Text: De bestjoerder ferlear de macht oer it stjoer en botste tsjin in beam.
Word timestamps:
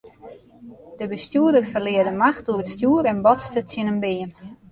De 0.99 1.05
bestjoerder 1.11 1.65
ferlear 1.73 2.05
de 2.09 2.15
macht 2.23 2.47
oer 2.49 2.61
it 2.63 2.71
stjoer 2.73 3.03
en 3.11 3.23
botste 3.25 3.61
tsjin 3.63 3.91
in 3.93 3.99
beam. 4.03 4.29